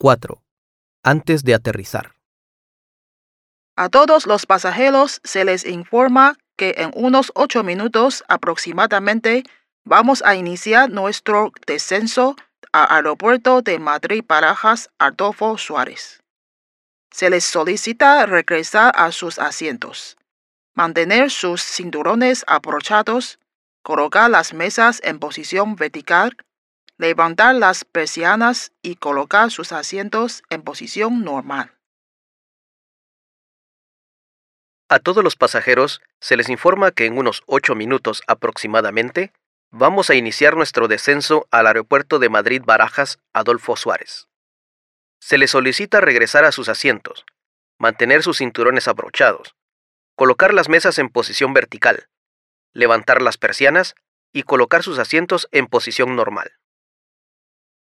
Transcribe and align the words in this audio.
4. 0.00 0.40
Antes 1.02 1.42
de 1.42 1.54
aterrizar. 1.54 2.14
A 3.76 3.88
todos 3.88 4.26
los 4.26 4.46
pasajeros 4.46 5.20
se 5.24 5.44
les 5.44 5.64
informa 5.66 6.36
que 6.56 6.74
en 6.78 6.92
unos 6.94 7.32
ocho 7.34 7.64
minutos 7.64 8.22
aproximadamente 8.28 9.42
vamos 9.84 10.22
a 10.24 10.36
iniciar 10.36 10.90
nuestro 10.90 11.52
descenso 11.66 12.36
al 12.72 12.86
aeropuerto 12.90 13.60
de 13.62 13.80
Madrid 13.80 14.22
Barajas 14.26 14.88
Adolfo 14.98 15.58
Suárez. 15.58 16.22
Se 17.10 17.28
les 17.28 17.44
solicita 17.44 18.24
regresar 18.26 18.92
a 18.96 19.10
sus 19.10 19.40
asientos, 19.40 20.16
mantener 20.74 21.30
sus 21.30 21.60
cinturones 21.60 22.44
abrochados, 22.46 23.40
colocar 23.82 24.30
las 24.30 24.54
mesas 24.54 25.00
en 25.02 25.18
posición 25.18 25.74
vertical, 25.74 26.36
levantar 26.98 27.54
las 27.54 27.84
persianas 27.84 28.72
y 28.82 28.96
colocar 28.96 29.52
sus 29.52 29.70
asientos 29.72 30.42
en 30.50 30.62
posición 30.62 31.24
normal. 31.24 31.72
A 34.88 34.98
todos 34.98 35.22
los 35.22 35.36
pasajeros 35.36 36.00
se 36.20 36.36
les 36.36 36.48
informa 36.48 36.90
que 36.90 37.06
en 37.06 37.16
unos 37.16 37.42
8 37.46 37.76
minutos 37.76 38.22
aproximadamente 38.26 39.32
vamos 39.70 40.10
a 40.10 40.16
iniciar 40.16 40.56
nuestro 40.56 40.88
descenso 40.88 41.46
al 41.52 41.68
aeropuerto 41.68 42.18
de 42.18 42.30
Madrid 42.30 42.62
Barajas 42.64 43.20
Adolfo 43.32 43.76
Suárez. 43.76 44.26
Se 45.20 45.38
les 45.38 45.52
solicita 45.52 46.00
regresar 46.00 46.44
a 46.44 46.52
sus 46.52 46.68
asientos, 46.68 47.26
mantener 47.78 48.22
sus 48.24 48.38
cinturones 48.38 48.88
abrochados, 48.88 49.54
colocar 50.16 50.52
las 50.52 50.68
mesas 50.68 50.98
en 50.98 51.10
posición 51.10 51.52
vertical, 51.52 52.08
levantar 52.72 53.22
las 53.22 53.36
persianas 53.36 53.94
y 54.32 54.42
colocar 54.42 54.82
sus 54.82 54.98
asientos 54.98 55.48
en 55.52 55.66
posición 55.66 56.16
normal. 56.16 56.57